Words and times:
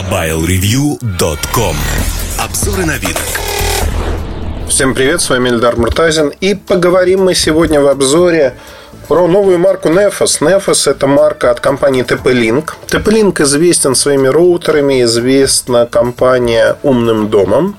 MobileReview.com 0.00 1.76
Обзоры 2.38 2.86
на 2.86 2.96
вид. 2.96 3.16
Всем 4.66 4.94
привет, 4.94 5.20
с 5.20 5.28
вами 5.28 5.50
Эльдар 5.50 5.76
Муртазин. 5.76 6.32
И 6.40 6.54
поговорим 6.54 7.24
мы 7.24 7.34
сегодня 7.34 7.82
в 7.82 7.86
обзоре 7.86 8.54
про 9.08 9.26
новую 9.26 9.58
марку 9.58 9.90
Nefos. 9.90 10.40
Nefos– 10.40 10.90
это 10.90 11.06
марка 11.06 11.50
от 11.50 11.60
компании 11.60 12.02
TP-Link. 12.02 12.70
TP-Link 12.86 13.42
известен 13.42 13.94
своими 13.94 14.28
роутерами, 14.28 15.02
известна 15.02 15.84
компания 15.84 16.78
«Умным 16.82 17.28
домом». 17.28 17.76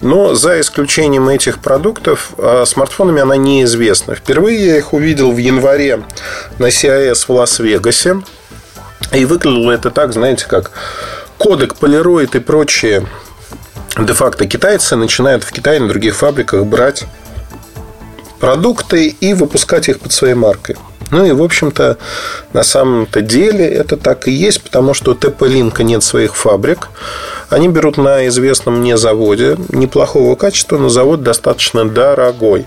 Но 0.00 0.36
за 0.36 0.60
исключением 0.60 1.28
этих 1.28 1.58
продуктов, 1.58 2.34
а, 2.38 2.66
смартфонами 2.66 3.22
она 3.22 3.36
неизвестна. 3.36 4.14
Впервые 4.14 4.64
я 4.64 4.76
их 4.76 4.92
увидел 4.92 5.32
в 5.32 5.38
январе 5.38 6.04
на 6.58 6.66
CIS 6.66 7.24
в 7.26 7.30
Лас-Вегасе. 7.30 8.22
И 9.12 9.24
выглядело 9.24 9.72
это 9.72 9.90
так, 9.90 10.12
знаете, 10.12 10.46
как 10.46 10.70
кодек, 11.38 11.76
полироид 11.76 12.34
и 12.34 12.40
прочие 12.40 13.06
де-факто 13.98 14.46
китайцы 14.46 14.96
начинают 14.96 15.44
в 15.44 15.52
Китае 15.52 15.80
на 15.80 15.88
других 15.88 16.16
фабриках 16.16 16.64
брать 16.64 17.04
продукты 18.38 19.08
и 19.08 19.34
выпускать 19.34 19.88
их 19.88 20.00
под 20.00 20.12
своей 20.12 20.34
маркой. 20.34 20.76
Ну 21.10 21.24
и, 21.24 21.32
в 21.32 21.42
общем-то, 21.42 21.96
на 22.52 22.62
самом-то 22.62 23.22
деле 23.22 23.66
это 23.66 23.96
так 23.96 24.28
и 24.28 24.30
есть, 24.30 24.62
потому 24.62 24.92
что 24.92 25.12
у 25.12 25.14
ТП-линка 25.14 25.82
нет 25.82 26.02
своих 26.02 26.36
фабрик. 26.36 26.88
Они 27.48 27.68
берут 27.68 27.96
на 27.96 28.26
известном 28.28 28.80
мне 28.80 28.98
заводе 28.98 29.56
неплохого 29.70 30.34
качества, 30.34 30.76
но 30.76 30.90
завод 30.90 31.22
достаточно 31.22 31.88
дорогой. 31.88 32.66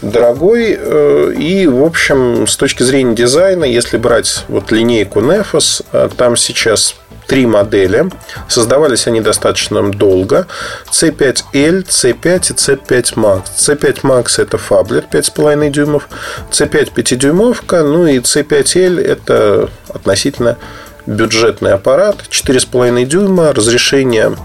Дорогой 0.00 0.78
э, 0.78 1.34
и, 1.36 1.66
в 1.66 1.82
общем, 1.82 2.46
с 2.46 2.56
точки 2.56 2.84
зрения 2.84 3.14
дизайна, 3.14 3.64
если 3.64 3.98
брать 3.98 4.44
вот 4.48 4.70
линейку 4.70 5.20
Nefos, 5.20 5.84
э, 5.92 6.08
там 6.16 6.36
сейчас 6.36 6.94
три 7.28 7.46
модели. 7.46 8.10
Создавались 8.48 9.06
они 9.06 9.20
достаточно 9.20 9.92
долго. 9.92 10.48
C5L, 10.90 11.86
C5 11.86 12.14
и 12.14 12.54
C5 12.54 13.14
Max. 13.14 13.44
C5 13.56 14.00
Max 14.02 14.42
это 14.42 14.58
фаблет 14.58 15.06
5,5 15.12 15.70
дюймов. 15.70 16.08
C5 16.50 16.92
5-дюймовка. 16.94 17.84
Ну 17.84 18.06
и 18.06 18.18
C5L 18.18 19.00
это 19.00 19.68
относительно 19.88 20.56
бюджетный 21.08 21.72
аппарат, 21.72 22.16
4,5 22.28 23.04
дюйма, 23.06 23.54
разрешение 23.54 24.36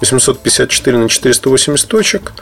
854 0.00 0.98
на 0.98 1.08
480 1.08 1.88
точек, 1.88 2.32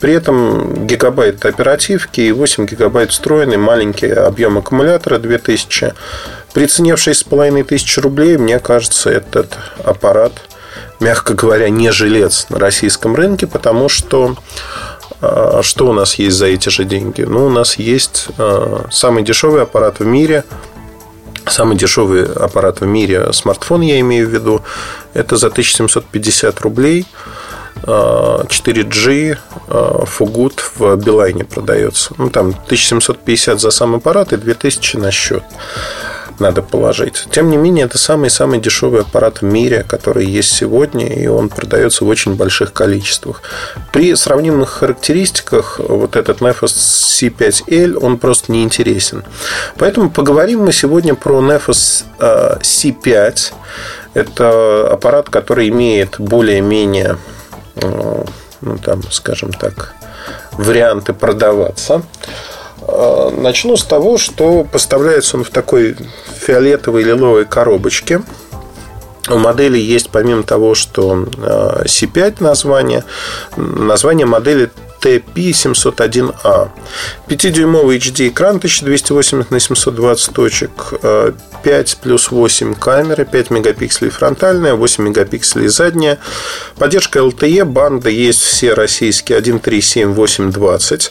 при 0.00 0.12
этом 0.12 0.86
гигабайт 0.88 1.44
оперативки 1.44 2.20
и 2.20 2.32
8 2.32 2.66
гигабайт 2.66 3.12
встроенный, 3.12 3.58
маленький 3.58 4.10
объем 4.10 4.58
аккумулятора 4.58 5.18
2000. 5.18 5.94
При 6.54 6.66
цене 6.66 6.96
в 6.96 6.98
6,5 6.98 7.64
тысяч 7.64 7.98
рублей, 7.98 8.36
мне 8.36 8.58
кажется, 8.58 9.10
этот 9.10 9.58
аппарат, 9.84 10.32
мягко 11.00 11.34
говоря, 11.34 11.68
не 11.70 11.90
жилец 11.90 12.46
на 12.50 12.58
российском 12.58 13.14
рынке, 13.14 13.46
потому 13.46 13.88
что 13.88 14.36
а, 15.20 15.60
что 15.62 15.88
у 15.88 15.92
нас 15.92 16.16
есть 16.16 16.36
за 16.36 16.46
эти 16.46 16.68
же 16.68 16.84
деньги? 16.84 17.22
Ну, 17.22 17.46
у 17.46 17.50
нас 17.50 17.76
есть 17.76 18.28
а, 18.38 18.86
самый 18.90 19.22
дешевый 19.22 19.62
аппарат 19.62 20.00
в 20.00 20.04
мире– 20.04 20.44
Самый 21.46 21.76
дешевый 21.76 22.24
аппарат 22.24 22.80
в 22.80 22.86
мире, 22.86 23.32
смартфон 23.32 23.80
я 23.80 23.98
имею 24.00 24.28
в 24.28 24.30
виду, 24.30 24.62
это 25.12 25.36
за 25.36 25.48
1750 25.48 26.60
рублей 26.60 27.06
4G 27.82 29.38
Фугут 30.06 30.64
в 30.76 30.96
Билайне 30.96 31.44
продается. 31.44 32.14
Ну, 32.16 32.30
там 32.30 32.50
1750 32.50 33.60
за 33.60 33.70
сам 33.70 33.96
аппарат 33.96 34.32
и 34.32 34.36
2000 34.36 34.96
на 34.98 35.10
счет 35.10 35.42
надо 36.42 36.60
положить. 36.60 37.26
Тем 37.30 37.48
не 37.50 37.56
менее, 37.56 37.86
это 37.86 37.96
самый-самый 37.96 38.60
дешевый 38.60 39.00
аппарат 39.00 39.40
в 39.40 39.44
мире, 39.44 39.84
который 39.88 40.26
есть 40.26 40.52
сегодня, 40.52 41.06
и 41.06 41.26
он 41.26 41.48
продается 41.48 42.04
в 42.04 42.08
очень 42.08 42.34
больших 42.34 42.72
количествах. 42.72 43.42
При 43.92 44.14
сравнимых 44.14 44.68
характеристиках 44.68 45.78
вот 45.78 46.16
этот 46.16 46.40
Nefos 46.40 46.74
C5L, 46.74 47.98
он 48.02 48.18
просто 48.18 48.52
не 48.52 48.62
интересен. 48.62 49.24
Поэтому 49.78 50.10
поговорим 50.10 50.64
мы 50.64 50.72
сегодня 50.72 51.14
про 51.14 51.40
Nefos 51.40 52.04
э, 52.18 52.58
C5. 52.60 53.52
Это 54.14 54.92
аппарат, 54.92 55.30
который 55.30 55.68
имеет 55.68 56.16
более-менее, 56.18 57.16
э, 57.76 58.24
ну, 58.60 58.78
там, 58.78 59.02
скажем 59.10 59.52
так, 59.52 59.94
варианты 60.52 61.12
продаваться. 61.14 62.02
Э, 62.86 63.30
начну 63.36 63.76
с 63.76 63.84
того, 63.84 64.18
что 64.18 64.64
поставляется 64.64 65.36
он 65.36 65.44
в 65.44 65.50
такой 65.50 65.96
фиолетовой 66.42 67.04
лиловой 67.04 67.44
коробочке. 67.44 68.22
У 69.28 69.38
модели 69.38 69.78
есть, 69.78 70.10
помимо 70.10 70.42
того, 70.42 70.74
что 70.74 71.14
C5 71.14 72.18
э, 72.18 72.32
название, 72.40 73.04
название 73.56 74.26
модели 74.26 74.70
TP701A. 75.02 76.70
5-дюймовый 77.28 77.98
HD 77.98 78.28
экран 78.28 78.56
1280 78.56 79.50
на 79.50 79.60
720 79.60 80.32
точек, 80.32 80.70
5 81.00 81.02
э, 81.02 81.84
плюс 82.02 82.30
8 82.30 82.74
камеры, 82.74 83.24
5 83.24 83.50
мегапикселей 83.50 84.10
фронтальная, 84.10 84.74
8 84.74 85.04
мегапикселей 85.04 85.68
задняя. 85.68 86.18
Поддержка 86.78 87.18
LTE, 87.18 87.64
банда 87.64 88.10
есть 88.10 88.42
все 88.42 88.74
российские 88.74 89.38
1.3.7.8.20, 89.38 91.10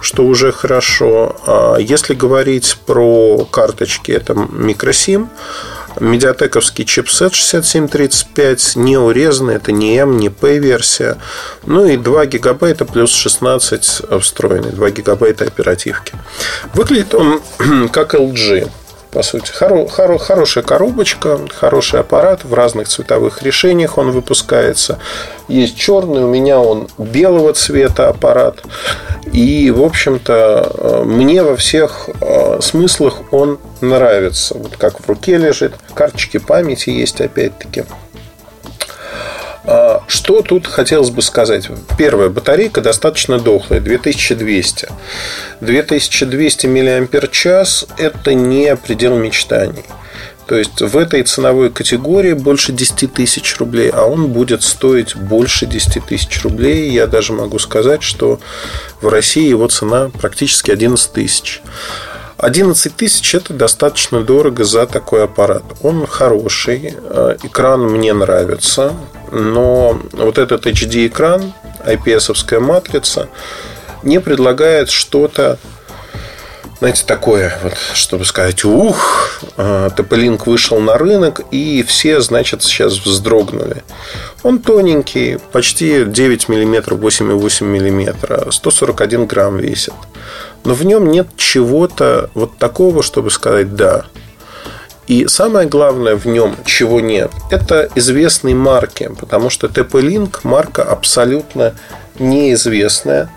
что 0.00 0.24
уже 0.24 0.52
хорошо. 0.52 1.36
А 1.46 1.76
если 1.76 2.14
говорить 2.14 2.78
про 2.86 3.46
карточки, 3.50 4.12
это 4.12 4.34
микросим 4.34 5.28
медиатековский 6.00 6.84
чипсет 6.84 7.34
6735, 7.34 8.76
не 8.76 8.96
урезанный, 8.96 9.56
это 9.56 9.72
не 9.72 9.96
M, 9.96 10.16
не 10.16 10.28
P 10.28 10.58
версия. 10.58 11.16
Ну 11.66 11.86
и 11.86 11.96
2 11.96 12.26
гигабайта 12.26 12.84
плюс 12.84 13.12
16 13.12 14.02
встроенный, 14.20 14.70
2 14.70 14.90
гигабайта 14.90 15.44
оперативки. 15.44 16.14
Выглядит 16.74 17.14
он 17.14 17.40
как 17.92 18.14
LG 18.14 18.70
по 19.10 19.22
сути. 19.22 19.50
Хоро, 19.50 19.86
хоро, 19.88 20.18
хорошая 20.18 20.64
коробочка, 20.64 21.40
хороший 21.54 22.00
аппарат, 22.00 22.44
в 22.44 22.54
разных 22.54 22.88
цветовых 22.88 23.42
решениях 23.42 23.98
он 23.98 24.10
выпускается. 24.10 24.98
Есть 25.48 25.78
черный, 25.78 26.24
у 26.24 26.28
меня 26.28 26.60
он 26.60 26.88
белого 26.98 27.52
цвета 27.54 28.08
аппарат. 28.08 28.62
И, 29.38 29.70
в 29.70 29.84
общем-то, 29.84 30.72
э, 30.74 31.02
мне 31.04 31.44
во 31.44 31.54
всех 31.54 32.10
э, 32.20 32.58
смыслах 32.60 33.32
он 33.32 33.60
нравится. 33.80 34.58
Вот 34.58 34.76
как 34.76 34.98
в 34.98 35.08
руке 35.08 35.36
лежит, 35.36 35.74
карточки 35.94 36.38
памяти 36.38 36.90
есть 36.90 37.20
опять-таки. 37.20 37.84
А, 39.62 40.02
что 40.08 40.42
тут 40.42 40.66
хотелось 40.66 41.10
бы 41.10 41.22
сказать? 41.22 41.68
Первая 41.96 42.30
батарейка 42.30 42.80
достаточно 42.80 43.38
дохлая, 43.38 43.78
2200. 43.78 44.88
2200 45.60 46.66
мАч– 46.66 47.84
это 47.96 48.34
не 48.34 48.74
предел 48.74 49.16
мечтаний. 49.16 49.84
То 50.48 50.56
есть 50.56 50.80
в 50.80 50.96
этой 50.96 51.22
ценовой 51.24 51.68
категории 51.68 52.32
больше 52.32 52.72
10 52.72 53.12
тысяч 53.12 53.58
рублей, 53.58 53.90
а 53.90 54.06
он 54.06 54.28
будет 54.28 54.62
стоить 54.62 55.14
больше 55.14 55.66
10 55.66 56.06
тысяч 56.06 56.42
рублей. 56.42 56.90
Я 56.90 57.06
даже 57.06 57.34
могу 57.34 57.58
сказать, 57.58 58.02
что 58.02 58.40
в 59.02 59.08
России 59.08 59.46
его 59.46 59.68
цена 59.68 60.10
практически 60.18 60.70
11 60.70 61.12
тысяч. 61.12 61.60
11 62.38 62.96
тысяч 62.96 63.34
это 63.34 63.52
достаточно 63.52 64.22
дорого 64.22 64.64
за 64.64 64.86
такой 64.86 65.24
аппарат. 65.24 65.64
Он 65.82 66.06
хороший, 66.06 66.94
э, 66.94 67.36
экран 67.42 67.82
мне 67.82 68.14
нравится, 68.14 68.94
но 69.30 70.00
вот 70.12 70.38
этот 70.38 70.66
HD-экран, 70.66 71.52
IPS-овская 71.84 72.60
матрица, 72.60 73.28
не 74.02 74.18
предлагает 74.18 74.88
что-то 74.88 75.58
знаете, 76.78 77.04
такое, 77.06 77.58
вот, 77.62 77.74
чтобы 77.94 78.24
сказать, 78.24 78.64
ух, 78.64 79.40
э, 79.56 79.90
вышел 80.46 80.78
на 80.80 80.96
рынок, 80.96 81.40
и 81.50 81.82
все, 81.82 82.20
значит, 82.20 82.62
сейчас 82.62 82.98
вздрогнули. 82.98 83.82
Он 84.44 84.60
тоненький, 84.60 85.38
почти 85.52 86.04
9 86.04 86.48
мм, 86.48 86.94
8,8 86.94 87.64
мм, 87.66 88.52
141 88.52 89.26
грамм 89.26 89.58
весит. 89.58 89.94
Но 90.64 90.74
в 90.74 90.84
нем 90.84 91.10
нет 91.10 91.26
чего-то 91.36 92.30
вот 92.34 92.58
такого, 92.58 93.02
чтобы 93.02 93.30
сказать 93.30 93.74
«да». 93.74 94.04
И 95.08 95.26
самое 95.26 95.66
главное 95.66 96.16
в 96.16 96.26
нем, 96.26 96.54
чего 96.66 97.00
нет, 97.00 97.30
это 97.50 97.88
известные 97.94 98.54
марки, 98.54 99.10
потому 99.18 99.48
что 99.48 99.66
TP-Link 99.66 100.40
марка 100.42 100.82
абсолютно 100.82 101.74
неизвестная 102.18 103.30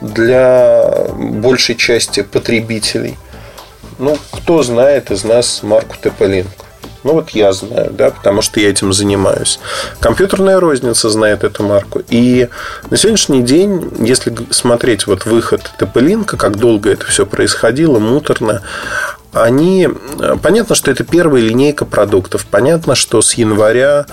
для 0.00 1.06
большей 1.16 1.74
части 1.74 2.22
потребителей. 2.22 3.16
Ну, 3.98 4.18
кто 4.30 4.62
знает 4.62 5.10
из 5.10 5.24
нас 5.24 5.62
марку 5.62 5.96
TP-Link? 6.02 6.48
Ну, 7.06 7.12
вот 7.12 7.30
я 7.30 7.52
знаю, 7.52 7.92
да, 7.92 8.10
потому 8.10 8.42
что 8.42 8.58
я 8.58 8.68
этим 8.68 8.92
занимаюсь. 8.92 9.60
Компьютерная 10.00 10.58
розница 10.58 11.08
знает 11.08 11.44
эту 11.44 11.62
марку. 11.62 12.02
И 12.08 12.48
на 12.90 12.96
сегодняшний 12.96 13.42
день, 13.42 13.92
если 14.00 14.34
смотреть 14.50 15.06
вот 15.06 15.24
выход 15.24 15.70
TP-Link, 15.78 16.36
как 16.36 16.56
долго 16.56 16.90
это 16.90 17.06
все 17.06 17.24
происходило, 17.24 18.00
муторно, 18.00 18.62
они... 19.44 19.88
Понятно, 20.42 20.74
что 20.74 20.90
это 20.90 21.04
первая 21.04 21.42
линейка 21.42 21.84
продуктов. 21.84 22.46
Понятно, 22.46 22.94
что 22.94 23.20
с 23.20 23.34
января 23.34 24.06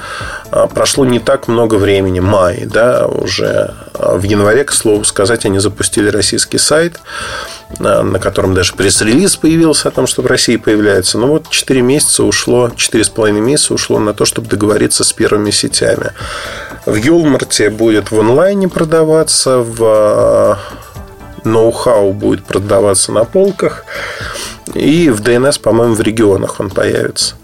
а, 0.51 0.67
прошло 0.67 1.05
не 1.05 1.19
так 1.19 1.47
много 1.47 1.75
времени. 1.75 2.19
Май, 2.19 2.65
да, 2.65 3.07
уже 3.07 3.73
а, 3.93 4.17
в 4.17 4.23
январе, 4.23 4.63
к 4.63 4.73
слову 4.73 5.03
сказать, 5.03 5.45
они 5.45 5.59
запустили 5.59 6.09
российский 6.09 6.57
сайт, 6.57 6.99
а, 7.79 8.03
на 8.03 8.19
котором 8.19 8.53
даже 8.53 8.73
пресс-релиз 8.73 9.37
появился 9.37 9.87
о 9.87 9.91
том, 9.91 10.07
что 10.07 10.21
в 10.21 10.25
России 10.25 10.57
появляется. 10.57 11.17
Но 11.17 11.27
вот 11.27 11.49
4 11.49 11.81
месяца 11.81 12.23
ушло, 12.23 12.69
4,5 12.75 13.31
месяца 13.31 13.73
ушло 13.73 13.99
на 13.99 14.13
то, 14.13 14.25
чтобы 14.25 14.47
договориться 14.47 15.03
с 15.03 15.13
первыми 15.13 15.51
сетями. 15.51 16.11
В 16.85 16.95
Юлмарте 16.95 17.69
будет 17.69 18.11
в 18.11 18.19
онлайне 18.19 18.67
продаваться, 18.67 19.59
в 19.59 20.59
ноу-хау 21.45 22.13
будет 22.13 22.45
продаваться 22.45 23.11
на 23.11 23.23
полках. 23.23 23.85
И 24.73 25.09
в 25.09 25.21
DNS, 25.21 25.61
по-моему, 25.61 25.93
в 25.93 26.01
регионах 26.01 26.59
он 26.59 26.69
появится. 26.69 27.35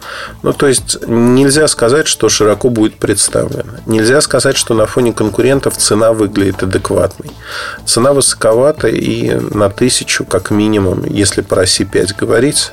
Ну, 0.41 0.53
то 0.53 0.67
есть, 0.67 0.97
нельзя 1.07 1.67
сказать, 1.67 2.07
что 2.07 2.29
широко 2.29 2.69
будет 2.69 2.95
представлено. 2.95 3.73
Нельзя 3.85 4.21
сказать, 4.21 4.57
что 4.57 4.73
на 4.73 4.85
фоне 4.85 5.13
конкурентов 5.13 5.77
цена 5.77 6.13
выглядит 6.13 6.63
адекватной. 6.63 7.31
Цена 7.85 8.13
высоковата 8.13 8.87
и 8.87 9.31
на 9.31 9.69
тысячу, 9.69 10.25
как 10.25 10.51
минимум, 10.51 11.03
если 11.05 11.41
про 11.41 11.63
C5 11.63 12.15
говорить, 12.17 12.71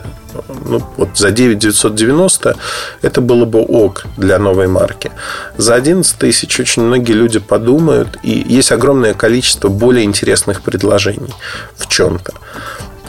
ну, 0.65 0.83
вот 0.97 1.17
за 1.17 1.31
9 1.31 1.59
990 1.59 2.57
это 3.03 3.21
было 3.21 3.45
бы 3.45 3.61
ок 3.61 4.05
для 4.17 4.39
новой 4.39 4.67
марки. 4.67 5.11
За 5.57 5.75
11 5.75 6.19
тысяч 6.19 6.61
очень 6.61 6.83
многие 6.83 7.13
люди 7.13 7.39
подумают, 7.39 8.19
и 8.23 8.45
есть 8.47 8.73
огромное 8.73 9.15
количество 9.15 9.69
более 9.69 10.05
интересных 10.05 10.63
предложений 10.63 11.35
в 11.77 11.89
чем-то. 11.89 12.33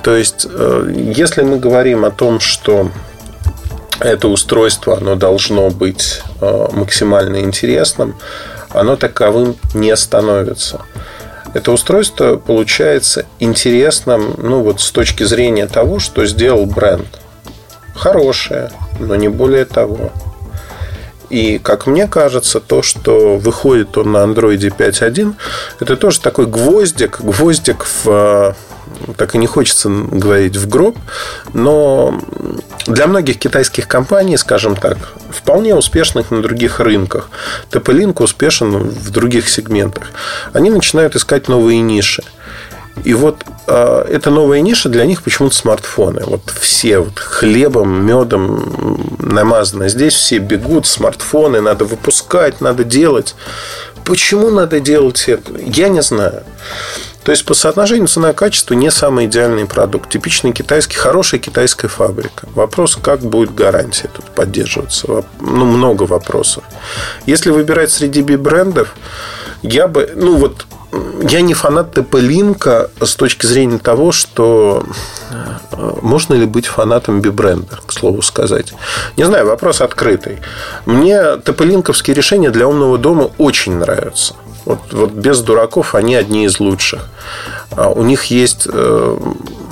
То 0.07 0.15
есть, 0.15 0.47
э, 0.49 0.89
если 0.95 1.41
мы 1.41 1.59
говорим 1.59 2.05
о 2.05 2.11
том, 2.11 2.39
что 2.39 2.89
это 3.99 4.29
устройство 4.29 4.95
оно 4.95 5.15
должно 5.15 5.69
быть 5.69 6.21
э, 6.39 6.67
максимально 6.71 7.41
интересным, 7.41 8.15
оно 8.69 8.95
таковым 8.95 9.57
не 9.73 9.93
становится. 9.97 10.79
Это 11.53 11.73
устройство 11.73 12.37
получается 12.37 13.25
интересным 13.39 14.35
ну, 14.37 14.63
вот 14.63 14.79
с 14.79 14.91
точки 14.91 15.23
зрения 15.23 15.67
того, 15.67 15.99
что 15.99 16.25
сделал 16.25 16.65
бренд. 16.65 17.19
Хорошее, 17.93 18.71
но 19.01 19.17
не 19.17 19.27
более 19.27 19.65
того. 19.65 20.13
И, 21.29 21.57
как 21.57 21.85
мне 21.85 22.07
кажется, 22.07 22.61
то, 22.61 22.81
что 22.81 23.35
выходит 23.35 23.97
он 23.97 24.13
на 24.13 24.19
Android 24.19 24.73
5.1, 24.73 25.33
это 25.81 25.97
тоже 25.97 26.21
такой 26.21 26.45
гвоздик, 26.45 27.19
гвоздик 27.19 27.85
в 28.05 28.55
так 29.17 29.35
и 29.35 29.37
не 29.37 29.47
хочется 29.47 29.89
говорить 29.89 30.55
в 30.57 30.67
гроб, 30.67 30.97
но 31.53 32.19
для 32.85 33.07
многих 33.07 33.37
китайских 33.39 33.87
компаний, 33.87 34.37
скажем 34.37 34.75
так, 34.75 34.97
вполне 35.29 35.75
успешных 35.75 36.31
на 36.31 36.41
других 36.41 36.79
рынках, 36.79 37.29
TP-Link 37.71 38.21
успешен 38.23 38.77
в 38.77 39.09
других 39.11 39.49
сегментах, 39.49 40.07
они 40.53 40.69
начинают 40.69 41.15
искать 41.15 41.47
новые 41.47 41.81
ниши. 41.81 42.23
И 43.03 43.13
вот 43.13 43.43
э, 43.67 44.05
эта 44.09 44.31
новая 44.31 44.61
ниша 44.61 44.89
для 44.89 45.05
них 45.05 45.21
почему-то 45.23 45.55
смартфоны. 45.55 46.23
Вот 46.25 46.41
все 46.59 46.99
вот 46.99 47.19
хлебом, 47.19 48.05
медом 48.05 49.15
намазаны. 49.19 49.89
Здесь 49.89 50.13
все 50.13 50.39
бегут, 50.39 50.87
смартфоны, 50.87 51.61
надо 51.61 51.85
выпускать, 51.85 52.59
надо 52.59 52.83
делать. 52.83 53.35
Почему 54.03 54.49
надо 54.49 54.79
делать 54.79 55.25
это? 55.27 55.53
Я 55.59 55.89
не 55.89 56.01
знаю. 56.01 56.43
То 57.27 57.31
есть 57.31 57.43
по 57.43 57.53
соотношению 57.53 58.07
цена-качество 58.07 58.73
не 58.73 58.89
самый 58.89 59.25
идеальный 59.25 59.65
продукт. 59.65 60.09
Типичный 60.09 60.53
китайский, 60.53 60.95
хорошая 60.95 61.41
китайская 61.41 61.89
фабрика. 61.89 62.47
Вопрос, 62.55 62.95
как 62.95 63.19
будет 63.19 63.53
гарантия 63.53 64.07
тут 64.07 64.23
поддерживаться. 64.27 65.25
Ну, 65.41 65.65
много 65.65 66.03
вопросов. 66.03 66.63
Если 67.25 67.49
выбирать 67.49 67.91
среди 67.91 68.21
би-брендов, 68.21 68.95
я 69.61 69.89
бы, 69.89 70.09
ну 70.15 70.37
вот 70.37 70.66
я 71.29 71.41
не 71.41 71.53
фанат 71.53 71.97
TP-Link 71.97 72.89
с 73.05 73.15
точки 73.15 73.45
зрения 73.45 73.77
того, 73.77 74.11
что 74.11 74.85
э, 75.71 75.93
можно 76.01 76.33
ли 76.33 76.45
быть 76.45 76.67
фанатом 76.67 77.21
би-бренда, 77.21 77.79
к 77.85 77.91
слову 77.91 78.21
сказать. 78.21 78.73
Не 79.17 79.25
знаю, 79.25 79.47
вопрос 79.47 79.81
открытый. 79.81 80.39
Мне 80.85 81.17
TP-линковские 81.17 82.13
решения 82.13 82.51
для 82.51 82.67
умного 82.67 82.97
дома 82.97 83.31
очень 83.37 83.73
нравятся. 83.73 84.35
Вот, 84.65 84.79
вот 84.91 85.11
без 85.11 85.41
дураков 85.41 85.95
они 85.95 86.15
одни 86.15 86.45
из 86.45 86.59
лучших. 86.59 87.07
А 87.71 87.89
у 87.89 88.03
них 88.03 88.25
есть 88.25 88.67
э, 88.71 89.17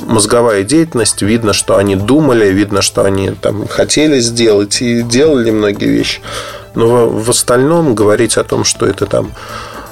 мозговая 0.05 0.63
деятельность, 0.63 1.21
видно, 1.21 1.53
что 1.53 1.77
они 1.77 1.95
думали, 1.95 2.47
видно, 2.47 2.81
что 2.81 3.03
они 3.03 3.31
там 3.31 3.67
хотели 3.67 4.19
сделать 4.19 4.81
и 4.81 5.01
делали 5.01 5.51
многие 5.51 5.89
вещи. 5.89 6.21
Но 6.75 7.07
в 7.09 7.29
остальном 7.29 7.95
говорить 7.95 8.37
о 8.37 8.43
том, 8.43 8.63
что 8.63 8.85
это 8.85 9.05
там 9.05 9.31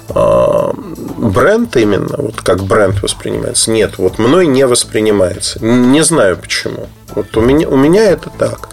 бренд 0.09 1.75
именно, 1.77 2.15
вот 2.17 2.41
как 2.41 2.63
бренд 2.63 3.01
воспринимается, 3.01 3.71
нет, 3.71 3.97
вот 3.97 4.19
мной 4.19 4.45
не 4.47 4.65
воспринимается. 4.65 5.63
Не 5.63 6.03
знаю 6.03 6.37
почему. 6.37 6.87
Вот 7.15 7.35
у 7.37 7.41
меня, 7.41 7.67
у 7.67 7.75
меня 7.75 8.03
это 8.03 8.29
так. 8.29 8.69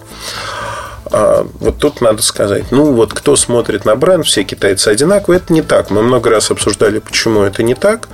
А 1.12 1.44
вот 1.58 1.78
тут 1.78 2.00
надо 2.00 2.22
сказать, 2.22 2.70
ну 2.70 2.92
вот 2.92 3.12
кто 3.12 3.34
смотрит 3.34 3.84
на 3.84 3.96
бренд, 3.96 4.24
все 4.26 4.44
китайцы 4.44 4.88
одинаковые, 4.88 5.38
это 5.38 5.52
не 5.52 5.62
так. 5.62 5.90
Мы 5.90 6.02
много 6.02 6.30
раз 6.30 6.50
обсуждали, 6.50 7.00
почему 7.00 7.42
это 7.42 7.62
не 7.64 7.74
так. 7.74 8.08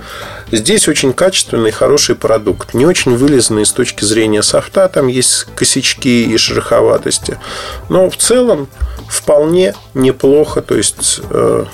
Здесь 0.51 0.87
очень 0.87 1.13
качественный, 1.13 1.71
хороший 1.71 2.15
продукт. 2.15 2.73
Не 2.73 2.85
очень 2.85 3.15
вылезанный 3.15 3.65
с 3.65 3.71
точки 3.71 4.03
зрения 4.03 4.41
софта, 4.41 4.87
там 4.87 5.07
есть 5.07 5.45
косячки 5.55 6.23
и 6.23 6.37
шероховатости. 6.37 7.37
Но 7.89 8.09
в 8.09 8.17
целом 8.17 8.67
вполне 9.07 9.75
неплохо. 9.93 10.61
То 10.61 10.75
есть, 10.75 11.21
э, 11.29 11.65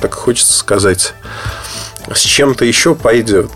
так 0.00 0.14
хочется 0.14 0.52
сказать, 0.52 1.14
с 2.12 2.20
чем-то 2.20 2.64
еще 2.64 2.94
пойдет. 2.94 3.50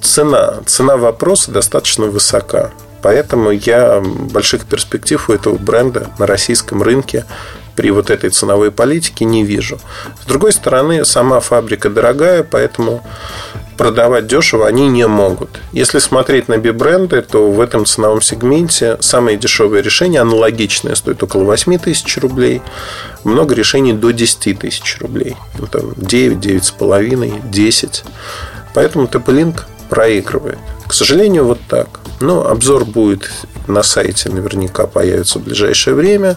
Цена. 0.00 0.60
Цена 0.66 0.96
вопроса 0.96 1.50
достаточно 1.50 2.06
высока. 2.06 2.70
Поэтому 3.02 3.50
я 3.50 4.00
больших 4.00 4.66
перспектив 4.66 5.28
у 5.28 5.32
этого 5.32 5.56
бренда 5.56 6.10
на 6.18 6.26
российском 6.26 6.82
рынке 6.82 7.26
при 7.76 7.90
вот 7.90 8.10
этой 8.10 8.30
ценовой 8.30 8.70
политике 8.70 9.24
не 9.24 9.44
вижу. 9.44 9.78
С 10.22 10.26
другой 10.26 10.52
стороны, 10.52 11.04
сама 11.04 11.40
фабрика 11.40 11.90
дорогая, 11.90 12.42
поэтому 12.44 13.02
продавать 13.76 14.26
дешево 14.26 14.66
они 14.66 14.88
не 14.88 15.06
могут. 15.06 15.60
Если 15.72 15.98
смотреть 15.98 16.48
на 16.48 16.58
би-бренды, 16.58 17.22
то 17.22 17.50
в 17.50 17.60
этом 17.60 17.86
ценовом 17.86 18.22
сегменте 18.22 18.96
самые 19.00 19.36
дешевые 19.36 19.82
решения 19.82 20.20
аналогичные 20.20 20.96
стоят 20.96 21.22
около 21.22 21.44
8 21.44 21.78
тысяч 21.78 22.16
рублей. 22.18 22.62
Много 23.24 23.54
решений 23.54 23.92
до 23.92 24.10
10 24.10 24.58
тысяч 24.58 24.98
рублей. 25.00 25.36
Ну, 25.58 25.66
там 25.66 25.92
9, 25.96 26.38
9,5, 26.38 27.50
10. 27.50 28.04
Поэтому 28.74 29.06
TP-Link 29.06 29.62
проигрывает. 29.88 30.58
К 30.86 30.92
сожалению, 30.92 31.44
вот 31.44 31.60
так. 31.68 32.00
Но 32.20 32.46
обзор 32.46 32.84
будет 32.84 33.30
на 33.66 33.82
сайте, 33.82 34.28
наверняка 34.28 34.86
появится 34.86 35.38
в 35.38 35.42
ближайшее 35.42 35.94
время. 35.94 36.36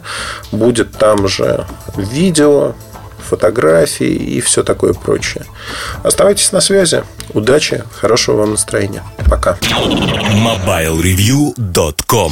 Будет 0.51 0.91
там 0.93 1.27
же 1.27 1.65
видео, 1.95 2.75
фотографии 3.27 4.07
и 4.07 4.41
все 4.41 4.63
такое 4.63 4.93
прочее. 4.93 5.45
Оставайтесь 6.03 6.51
на 6.51 6.61
связи. 6.61 7.03
Удачи, 7.33 7.83
хорошего 7.93 8.37
вам 8.37 8.51
настроения. 8.51 9.03
Пока. 9.29 9.57
MobileReview.com 9.61 12.31